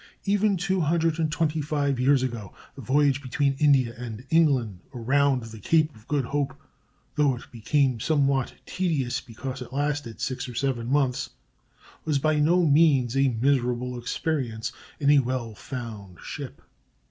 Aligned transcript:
Even 0.25 0.57
two 0.57 0.81
hundred 0.81 1.19
and 1.19 1.31
twenty 1.31 1.61
five 1.61 1.99
years 1.99 2.23
ago 2.23 2.55
the 2.73 2.81
voyage 2.81 3.21
between 3.21 3.53
India 3.59 3.93
and 3.95 4.25
England 4.31 4.79
around 4.95 5.43
the 5.43 5.59
Cape 5.59 5.95
of 5.95 6.07
Good 6.07 6.25
Hope, 6.25 6.59
though 7.13 7.35
it 7.35 7.43
became 7.51 7.99
somewhat 7.99 8.55
tedious, 8.65 9.21
because 9.21 9.61
it 9.61 9.71
lasted 9.71 10.19
six 10.19 10.49
or 10.49 10.55
seven 10.55 10.87
months, 10.91 11.29
was 12.03 12.17
by 12.17 12.39
no 12.39 12.65
means 12.65 13.15
a 13.15 13.27
miserable 13.27 13.95
experience 13.99 14.71
in 14.99 15.11
a 15.11 15.19
well 15.19 15.53
found 15.53 16.19
ship. 16.19 16.63